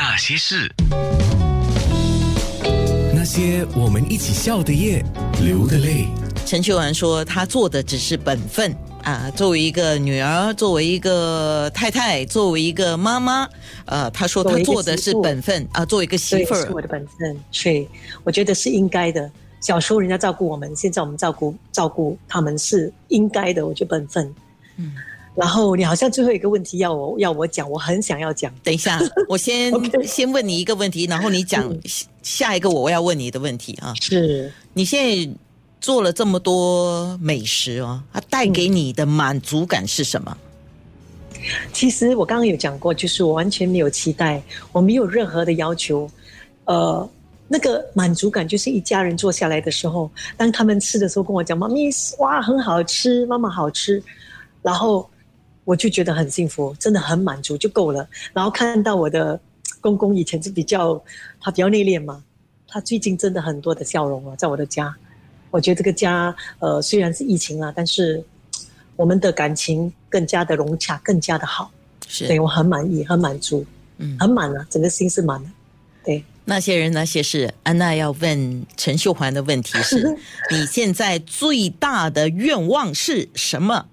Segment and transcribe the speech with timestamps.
[0.00, 0.72] 那些事，
[3.12, 5.04] 那些我们一起笑的夜，
[5.42, 6.06] 流的泪。
[6.46, 8.72] 陈秀兰说：“她做的只是本分
[9.02, 13.48] 啊，作为一个女儿，作为一个太太，作为一个妈妈，
[13.86, 17.88] 呃，她说她做的是本分啊，作为一个媳妇儿，是我的本分，所以
[18.22, 19.28] 我觉得是应该的。
[19.60, 24.32] 小时候人家照顾我们，现在我们照顾照顾他们是应该的，我觉得本分。
[24.76, 24.94] 嗯。”
[25.38, 28.52] 然后你好像最后一个问题要我要我讲，我很想要讲。
[28.64, 28.98] 等一下，
[29.30, 29.72] 我先
[30.04, 31.72] 先问你一个问题，然后你讲
[32.24, 33.94] 下一个我要问你的问题啊。
[34.00, 35.32] 是你现在
[35.80, 40.36] 做了这么多美食哦，它带给你的满足感是什么？
[41.72, 46.10] 其实我刚刚有讲过，就是我完全没有期待，我没有任何的要求。
[46.64, 47.08] 呃，
[47.46, 54.02] 那个满足感就是一家人坐下来的时候，当他们吃的时候跟我讲：“妈咪，哇，很好吃，妈妈好吃。”
[54.62, 55.08] 然后。
[55.68, 58.08] 我就觉得很幸福，真的很满足就够了。
[58.32, 59.38] 然后看到我的
[59.82, 60.98] 公公以前是比较
[61.38, 62.24] 他比较内敛嘛，
[62.66, 64.96] 他最近真的很多的笑容啊，在我的家。
[65.50, 68.24] 我觉得这个家呃虽然是疫情啊，但是
[68.96, 71.70] 我们的感情更加的融洽，更加的好。
[72.08, 73.66] 是，对我很满意，很满足，
[73.98, 75.50] 嗯，很满了，整个心是满的。
[76.02, 80.16] 对，那些人那些事，安娜要问陈秀环的问题是：
[80.50, 83.84] 你现在最大的愿望是什么？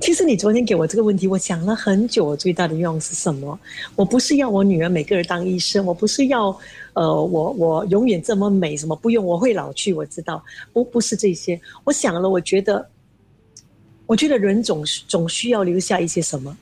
[0.00, 2.24] 其实你昨天给我这个问题，我想了很久。
[2.24, 3.58] 我最大的愿望是什么？
[3.94, 6.46] 我不是要我女儿每个人当医生，我不是要，
[6.94, 9.22] 呃，我我永远这么美，什么不用？
[9.22, 10.42] 我会老去，我知道，
[10.72, 11.60] 不不是这些。
[11.84, 12.88] 我想了，我觉得，
[14.06, 16.56] 我觉得人总总需要留下一些什么，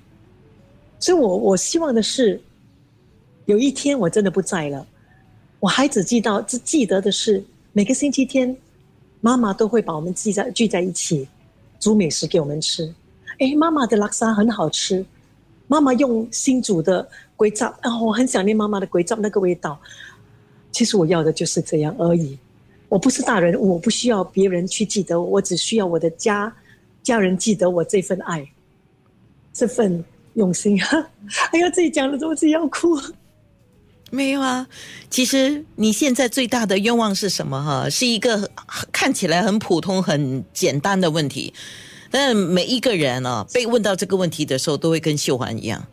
[0.98, 2.41] 所以我我希望的是，
[3.47, 4.84] 有一天我真的不在了，
[5.61, 8.55] 我孩子记到只记得的是每个星期天，
[9.20, 11.28] 妈妈都会把我们聚在聚在一起，
[11.78, 12.92] 煮美食给我们吃。
[13.39, 15.05] 哎，妈妈的拉沙很好吃，
[15.67, 19.80] 妈妈用新煮的龟爪，啊，我很想念妈妈的龟爪那个味道。
[20.72, 22.39] 其实我要的就是这样而已。
[22.89, 26.52] 我不是大人，我不需要别人去记得我，我只需要我的家
[27.02, 28.46] 家人记得我这份爱，
[29.52, 30.80] 这份用心。
[31.52, 32.98] 哎呀，自己讲了，怎么自己要哭。
[34.11, 34.67] 没有啊，
[35.11, 37.63] 其实你现在最大的愿望是什么？
[37.63, 38.51] 哈，是一个
[38.90, 41.52] 看起来很普通、很简单的问题。
[42.11, 45.86] 但每一个人啊，被问到这个问题的时候，都会跟秀环一样，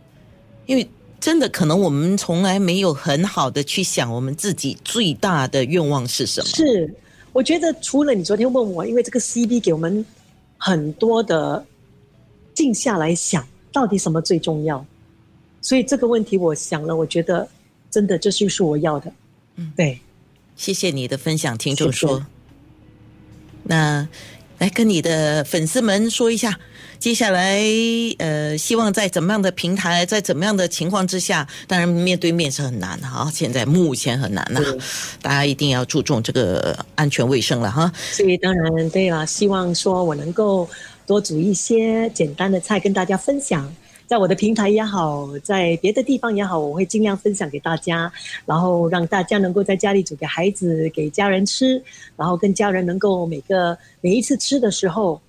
[0.66, 0.88] 因为
[1.20, 6.48] 真的可能我们从来没有很好的去想我们自己最大的愿望是什么。
[6.48, 6.96] 是，
[7.34, 10.06] 我觉得除了你昨天问我，因为这个 C B 给我们
[10.58, 11.66] 很多的
[12.54, 14.86] 静下来想到底什么最重要，
[15.62, 17.46] 所以这个问题我想了，我觉得
[17.92, 19.12] 真的这就是我要的。
[19.58, 20.00] 嗯，对，
[20.56, 22.26] 谢谢你的分享，听众说，
[23.64, 24.08] 那。
[24.60, 26.58] 来跟你的粉丝们说一下，
[26.98, 27.60] 接下来
[28.20, 34.62] 呃，希望在怎么样的平台，在怎么样的情况之下，当然面对面是很难的哈，现在目前很难呐，
[35.22, 37.92] 大家一定要注重这个安全卫生了哈。
[38.12, 40.70] 所以当然对了，希望说我能够
[41.06, 43.70] 多煮一些简单的菜跟大家分享。
[44.08, 48.12] 在我的平台也好，在别的地方也好，我会尽量分享给大家，
[48.46, 51.82] 然后让大家能够在家里煮给孩子、给家人吃，
[52.16, 55.20] 然后跟家人能够每个每一次吃的时候，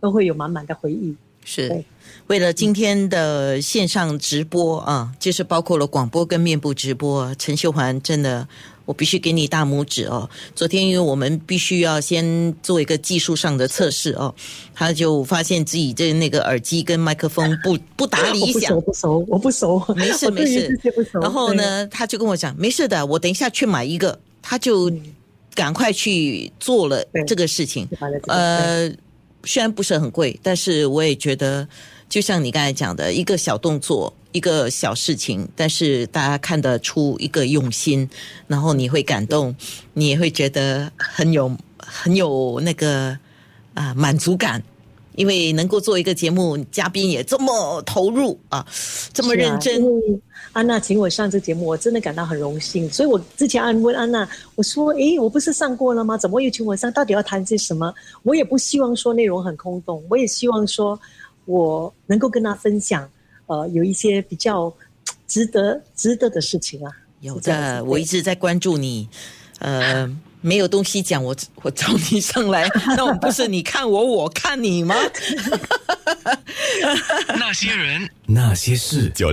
[0.00, 1.14] 都会有满满的回忆。
[1.44, 1.84] 是
[2.28, 8.46] 为了今天的线上直播啊，就是包括了广播跟面部直播，陈秀环真的。
[8.84, 10.28] 我必须给你大拇指哦！
[10.56, 14.34] 昨天因为我们必须要先做一个技术上的测试哦，
[14.74, 20.80] 他就发现自己这那个耳机跟麦克风不 不打理想，不熟不熟，不熟，没事 没事。
[21.22, 24.90] 然后呢，他就跟我讲，没事的，我等一下去买一个，他就
[25.54, 27.88] 赶快去做了这个事情。
[28.26, 28.92] 呃，
[29.44, 31.68] 虽然不是很贵，但是我也觉得，
[32.08, 34.12] 就像你刚才讲的一个小动作。
[34.32, 38.08] 一个小事情，但是大家看得出一个用心，
[38.46, 39.54] 然后你会感动，
[39.92, 43.14] 你也会觉得很有很有那个
[43.74, 44.62] 啊满足感，
[45.14, 48.66] 因为能够做一个节目，嘉宾也这么投入啊，
[49.12, 49.82] 这么认真。
[50.52, 52.90] 安娜请我上这节目，我真的感到很荣幸。
[52.90, 56.18] 所以我之前安问安娜，我说：“诶，我不是上过了吗？
[56.18, 56.92] 怎么又请我上？
[56.92, 57.92] 到底要谈些什么？”
[58.22, 60.98] 我也不希望说内容很空洞，我也希望说
[61.46, 63.08] 我能够跟他分享。
[63.46, 64.72] 呃，有一些比较
[65.26, 69.08] 值得值得的事情啊，有的，我一直在关注你。
[69.58, 70.08] 呃，
[70.42, 74.94] 没有东西讲，我 我找你上来， 那我不是你看我，我看你吗？
[77.38, 79.30] 那些人，那些事，九六。